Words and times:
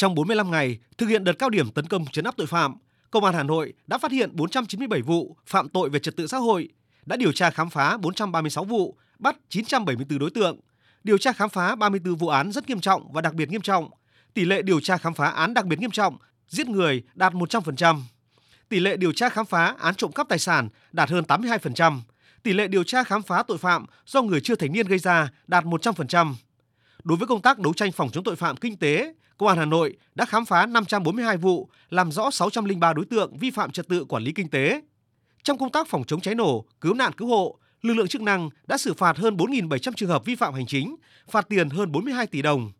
Trong 0.00 0.14
45 0.14 0.50
ngày 0.50 0.78
thực 0.98 1.06
hiện 1.06 1.24
đợt 1.24 1.32
cao 1.32 1.50
điểm 1.50 1.70
tấn 1.70 1.86
công 1.86 2.06
chấn 2.06 2.24
áp 2.24 2.34
tội 2.36 2.46
phạm, 2.46 2.74
Công 3.10 3.24
an 3.24 3.34
Hà 3.34 3.42
Nội 3.42 3.72
đã 3.86 3.98
phát 3.98 4.12
hiện 4.12 4.36
497 4.36 5.02
vụ 5.02 5.36
phạm 5.46 5.68
tội 5.68 5.90
về 5.90 5.98
trật 5.98 6.16
tự 6.16 6.26
xã 6.26 6.38
hội, 6.38 6.68
đã 7.06 7.16
điều 7.16 7.32
tra 7.32 7.50
khám 7.50 7.70
phá 7.70 7.96
436 7.96 8.64
vụ, 8.64 8.96
bắt 9.18 9.36
974 9.48 10.18
đối 10.18 10.30
tượng, 10.30 10.60
điều 11.04 11.18
tra 11.18 11.32
khám 11.32 11.48
phá 11.48 11.74
34 11.74 12.14
vụ 12.14 12.28
án 12.28 12.52
rất 12.52 12.68
nghiêm 12.68 12.80
trọng 12.80 13.12
và 13.12 13.20
đặc 13.20 13.34
biệt 13.34 13.50
nghiêm 13.50 13.60
trọng. 13.60 13.90
Tỷ 14.34 14.44
lệ 14.44 14.62
điều 14.62 14.80
tra 14.80 14.96
khám 14.96 15.14
phá 15.14 15.26
án 15.26 15.54
đặc 15.54 15.66
biệt 15.66 15.80
nghiêm 15.80 15.90
trọng, 15.90 16.16
giết 16.48 16.68
người 16.68 17.02
đạt 17.14 17.32
100%. 17.32 18.00
Tỷ 18.68 18.80
lệ 18.80 18.96
điều 18.96 19.12
tra 19.12 19.28
khám 19.28 19.46
phá 19.46 19.74
án 19.78 19.94
trộm 19.94 20.12
cắp 20.12 20.28
tài 20.28 20.38
sản 20.38 20.68
đạt 20.92 21.10
hơn 21.10 21.24
82%. 21.28 22.00
Tỷ 22.42 22.52
lệ 22.52 22.68
điều 22.68 22.84
tra 22.84 23.04
khám 23.04 23.22
phá 23.22 23.42
tội 23.42 23.58
phạm 23.58 23.86
do 24.06 24.22
người 24.22 24.40
chưa 24.40 24.54
thành 24.54 24.72
niên 24.72 24.86
gây 24.86 24.98
ra 24.98 25.28
đạt 25.46 25.64
100%. 25.64 26.34
Đối 27.04 27.18
với 27.18 27.26
công 27.26 27.42
tác 27.42 27.58
đấu 27.58 27.72
tranh 27.72 27.92
phòng 27.92 28.10
chống 28.12 28.24
tội 28.24 28.36
phạm 28.36 28.56
kinh 28.56 28.76
tế, 28.76 29.14
Công 29.38 29.48
an 29.48 29.58
Hà 29.58 29.64
Nội 29.64 29.96
đã 30.14 30.24
khám 30.24 30.44
phá 30.44 30.66
542 30.66 31.36
vụ, 31.36 31.68
làm 31.90 32.12
rõ 32.12 32.30
603 32.30 32.92
đối 32.92 33.04
tượng 33.04 33.36
vi 33.36 33.50
phạm 33.50 33.70
trật 33.70 33.88
tự 33.88 34.04
quản 34.04 34.22
lý 34.22 34.32
kinh 34.32 34.48
tế. 34.48 34.80
Trong 35.42 35.58
công 35.58 35.70
tác 35.70 35.88
phòng 35.88 36.04
chống 36.04 36.20
cháy 36.20 36.34
nổ, 36.34 36.64
cứu 36.80 36.94
nạn 36.94 37.12
cứu 37.12 37.28
hộ, 37.28 37.56
lực 37.82 37.94
lượng 37.94 38.08
chức 38.08 38.22
năng 38.22 38.50
đã 38.66 38.78
xử 38.78 38.94
phạt 38.94 39.16
hơn 39.16 39.36
4.700 39.36 39.92
trường 39.96 40.08
hợp 40.08 40.24
vi 40.24 40.34
phạm 40.34 40.54
hành 40.54 40.66
chính, 40.66 40.96
phạt 41.30 41.48
tiền 41.48 41.70
hơn 41.70 41.92
42 41.92 42.26
tỷ 42.26 42.42
đồng. 42.42 42.72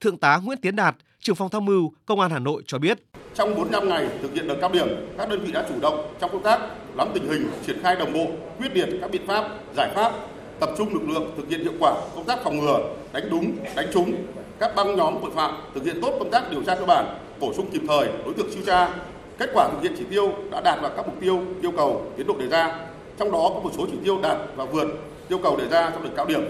Thượng 0.00 0.18
tá 0.18 0.40
Nguyễn 0.44 0.58
Tiến 0.60 0.76
Đạt, 0.76 0.96
trưởng 1.20 1.36
phòng 1.36 1.50
tham 1.50 1.64
mưu 1.64 1.92
Công 2.06 2.20
an 2.20 2.30
Hà 2.30 2.38
Nội 2.38 2.62
cho 2.66 2.78
biết. 2.78 2.98
Trong 3.34 3.54
45 3.54 3.88
ngày 3.88 4.08
thực 4.22 4.34
hiện 4.34 4.48
đợt 4.48 4.56
cao 4.60 4.70
điểm, 4.72 4.88
các 5.18 5.28
đơn 5.28 5.44
vị 5.44 5.52
đã 5.52 5.66
chủ 5.68 5.80
động 5.80 6.14
trong 6.20 6.32
công 6.32 6.42
tác 6.42 6.60
nắm 6.96 7.08
tình 7.14 7.28
hình, 7.28 7.50
triển 7.66 7.82
khai 7.82 7.96
đồng 7.96 8.12
bộ, 8.12 8.30
quyết 8.58 8.68
liệt 8.74 8.88
các 9.00 9.10
biện 9.10 9.26
pháp, 9.26 9.48
giải 9.76 9.92
pháp, 9.94 10.12
tập 10.60 10.70
trung 10.78 10.94
lực 10.94 11.08
lượng 11.08 11.34
thực 11.36 11.48
hiện 11.48 11.60
hiệu 11.62 11.72
quả 11.80 11.94
công 12.14 12.24
tác 12.24 12.38
phòng 12.44 12.58
ngừa, 12.58 12.94
đánh 13.12 13.28
đúng, 13.30 13.56
đánh 13.76 13.86
trúng 13.92 14.26
các 14.58 14.74
băng 14.76 14.96
nhóm 14.96 15.14
tội 15.22 15.30
phạm, 15.34 15.54
thực 15.74 15.84
hiện 15.84 16.00
tốt 16.02 16.16
công 16.18 16.30
tác 16.30 16.50
điều 16.50 16.62
tra 16.62 16.74
cơ 16.74 16.84
bản, 16.84 17.18
bổ 17.40 17.52
sung 17.54 17.70
kịp 17.72 17.82
thời 17.88 18.08
đối 18.24 18.34
tượng 18.34 18.52
siêu 18.52 18.62
tra. 18.66 18.88
Kết 19.38 19.50
quả 19.54 19.68
thực 19.72 19.82
hiện 19.82 19.92
chỉ 19.98 20.04
tiêu 20.10 20.32
đã 20.50 20.60
đạt 20.60 20.80
vào 20.82 20.90
các 20.96 21.06
mục 21.06 21.16
tiêu, 21.20 21.42
yêu 21.62 21.72
cầu, 21.76 22.12
tiến 22.16 22.26
độ 22.26 22.36
đề 22.38 22.48
ra. 22.48 22.78
Trong 23.18 23.32
đó 23.32 23.50
có 23.54 23.60
một 23.60 23.70
số 23.76 23.86
chỉ 23.90 23.98
tiêu 24.04 24.20
đạt 24.22 24.38
và 24.56 24.64
vượt 24.64 24.86
yêu 25.28 25.38
cầu 25.38 25.56
đề 25.56 25.68
ra 25.68 25.90
trong 25.90 26.04
đợt 26.04 26.10
cao 26.16 26.26
điểm. 26.26 26.40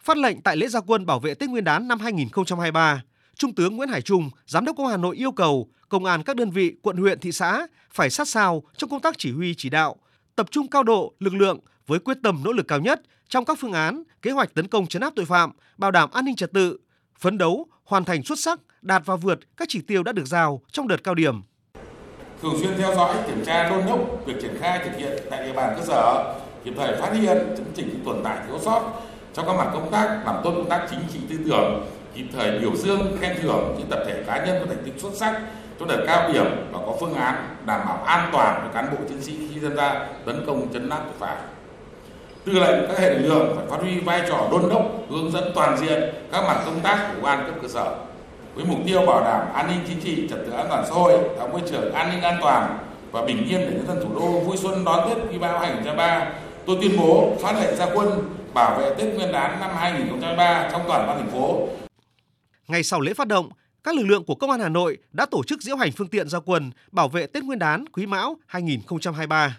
Phát 0.00 0.16
lệnh 0.16 0.40
tại 0.40 0.56
lễ 0.56 0.68
gia 0.68 0.80
quân 0.80 1.06
bảo 1.06 1.20
vệ 1.20 1.34
Tết 1.34 1.50
Nguyên 1.50 1.64
đán 1.64 1.88
năm 1.88 2.00
2023, 2.00 3.02
Trung 3.34 3.54
tướng 3.54 3.76
Nguyễn 3.76 3.88
Hải 3.88 4.02
Trung, 4.02 4.30
Giám 4.46 4.64
đốc 4.64 4.76
Công 4.76 4.86
an 4.86 4.90
Hà 4.90 4.96
Nội 4.96 5.16
yêu 5.16 5.32
cầu 5.32 5.68
công 5.88 6.04
an 6.04 6.22
các 6.22 6.36
đơn 6.36 6.50
vị, 6.50 6.72
quận 6.82 6.96
huyện, 6.96 7.20
thị 7.20 7.32
xã 7.32 7.66
phải 7.90 8.10
sát 8.10 8.28
sao 8.28 8.62
trong 8.76 8.90
công 8.90 9.00
tác 9.00 9.18
chỉ 9.18 9.32
huy 9.32 9.54
chỉ 9.54 9.68
đạo, 9.68 9.96
tập 10.36 10.46
trung 10.50 10.68
cao 10.68 10.82
độ 10.82 11.12
lực 11.18 11.34
lượng 11.34 11.58
với 11.88 11.98
quyết 11.98 12.18
tâm 12.22 12.40
nỗ 12.44 12.52
lực 12.52 12.68
cao 12.68 12.78
nhất 12.78 13.00
trong 13.28 13.44
các 13.44 13.58
phương 13.60 13.72
án, 13.72 14.02
kế 14.22 14.30
hoạch 14.30 14.54
tấn 14.54 14.68
công 14.68 14.86
chấn 14.86 15.02
áp 15.02 15.12
tội 15.16 15.24
phạm, 15.24 15.50
bảo 15.78 15.90
đảm 15.90 16.10
an 16.12 16.24
ninh 16.24 16.36
trật 16.36 16.52
tự, 16.52 16.78
phấn 17.18 17.38
đấu 17.38 17.66
hoàn 17.84 18.04
thành 18.04 18.22
xuất 18.22 18.38
sắc, 18.38 18.60
đạt 18.82 19.02
và 19.06 19.16
vượt 19.16 19.38
các 19.56 19.68
chỉ 19.70 19.80
tiêu 19.80 20.02
đã 20.02 20.12
được 20.12 20.26
giao 20.26 20.60
trong 20.72 20.88
đợt 20.88 21.04
cao 21.04 21.14
điểm. 21.14 21.42
Thường 22.42 22.54
xuyên 22.60 22.72
theo 22.78 22.94
dõi, 22.94 23.16
kiểm 23.26 23.44
tra 23.44 23.70
đôn 23.70 23.86
đốc 23.86 24.00
việc 24.26 24.34
triển 24.42 24.56
khai 24.60 24.80
thực 24.84 24.98
hiện 24.98 25.18
tại 25.30 25.46
địa 25.46 25.52
bàn 25.52 25.74
cơ 25.78 25.84
sở, 25.86 26.34
kịp 26.64 26.72
thời 26.76 27.00
phát 27.00 27.12
hiện, 27.12 27.38
chấn 27.56 27.66
chỉnh 27.74 28.02
tồn 28.04 28.16
tại 28.24 28.38
thiếu 28.46 28.58
sót 28.62 28.92
trong 29.34 29.46
các 29.46 29.56
mặt 29.56 29.70
công 29.72 29.90
tác 29.90 30.22
làm 30.26 30.36
tốt 30.44 30.52
công 30.56 30.68
tác 30.68 30.86
chính 30.90 31.00
trị 31.12 31.18
tư 31.28 31.36
tưởng, 31.44 31.86
kịp 32.14 32.26
thời 32.32 32.58
biểu 32.58 32.76
dương 32.76 33.16
khen 33.20 33.36
thưởng 33.42 33.74
những 33.78 33.88
tập 33.90 34.02
thể 34.06 34.22
cá 34.26 34.46
nhân 34.46 34.56
có 34.60 34.66
thành 34.66 34.84
tích 34.84 34.94
xuất 34.98 35.14
sắc 35.14 35.40
trong 35.78 35.88
đợt 35.88 36.04
cao 36.06 36.32
điểm 36.32 36.46
và 36.72 36.78
có 36.86 36.96
phương 37.00 37.14
án 37.14 37.56
đảm 37.66 37.80
bảo 37.86 38.04
an 38.04 38.30
toàn 38.32 38.60
cho 38.64 38.72
cán 38.74 38.90
bộ 38.92 39.04
chiến 39.08 39.22
sĩ 39.22 39.38
khi 39.54 39.60
tham 39.60 39.76
gia 39.76 40.08
tấn 40.26 40.44
công 40.46 40.72
chấn 40.72 40.88
áp 40.88 40.98
tội 41.04 41.14
phạm 41.18 41.38
tư 42.52 42.60
lệnh 42.60 42.88
các 42.88 42.98
hệ 42.98 43.14
lực 43.14 43.28
lượng 43.28 43.52
phải 43.56 43.66
phát 43.70 43.76
huy 43.80 43.98
vai 43.98 44.22
trò 44.28 44.48
đôn 44.50 44.68
đốc 44.70 44.82
hướng 45.10 45.32
dẫn 45.32 45.52
toàn 45.54 45.78
diện 45.78 46.02
các 46.32 46.44
mặt 46.44 46.62
công 46.64 46.80
tác 46.80 47.12
của 47.14 47.22
ban 47.22 47.46
cấp 47.46 47.54
cơ 47.62 47.68
sở 47.68 47.96
với 48.54 48.64
mục 48.64 48.78
tiêu 48.86 49.06
bảo 49.06 49.24
đảm 49.24 49.54
an 49.54 49.66
ninh 49.66 49.80
chính 49.88 50.00
trị 50.00 50.28
trật 50.30 50.38
tự 50.46 50.52
an 50.52 50.66
toàn 50.68 50.84
xã 50.88 50.94
hội 50.94 51.18
tạo 51.38 51.48
môi 51.48 51.60
trường 51.70 51.92
an 51.92 52.10
ninh 52.10 52.22
an 52.22 52.38
toàn 52.40 52.78
và 53.12 53.24
bình 53.24 53.48
yên 53.48 53.60
để 53.60 53.70
nhân 53.70 53.86
dân 53.86 54.00
thủ 54.02 54.20
đô 54.20 54.40
vui 54.40 54.56
xuân 54.56 54.84
đón 54.84 55.08
Tết 55.08 55.18
Quý 55.30 55.38
Mão 55.38 55.58
2023 55.58 56.32
tôi 56.66 56.78
tuyên 56.80 56.96
bố 56.98 57.36
phát 57.40 57.52
lệnh 57.60 57.76
gia 57.76 57.86
quân 57.94 58.08
bảo 58.54 58.78
vệ 58.80 58.94
Tết 58.94 59.14
Nguyên 59.14 59.32
đán 59.32 59.60
năm 59.60 59.70
2023 59.76 60.68
trong 60.72 60.82
toàn 60.88 61.06
ban 61.06 61.18
thành 61.18 61.30
phố. 61.30 61.68
Ngày 62.68 62.82
sau 62.82 63.00
lễ 63.00 63.14
phát 63.14 63.28
động, 63.28 63.48
các 63.84 63.94
lực 63.96 64.06
lượng 64.06 64.24
của 64.24 64.34
Công 64.34 64.50
an 64.50 64.60
Hà 64.60 64.68
Nội 64.68 64.98
đã 65.12 65.26
tổ 65.26 65.42
chức 65.44 65.62
diễu 65.62 65.76
hành 65.76 65.92
phương 65.92 66.08
tiện 66.08 66.28
gia 66.28 66.40
quân 66.40 66.70
bảo 66.92 67.08
vệ 67.08 67.26
Tết 67.26 67.44
Nguyên 67.44 67.58
đán 67.58 67.84
Quý 67.92 68.06
Mão 68.06 68.36
2023. 68.46 69.56